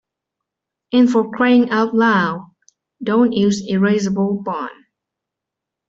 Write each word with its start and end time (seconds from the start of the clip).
And 0.91 1.11
for 1.11 1.29
crying 1.29 1.69
out 1.69 1.93
loud, 1.93 2.55
don't 3.03 3.33
use 3.33 3.69
erasable 3.69 4.43
bond. 4.43 4.71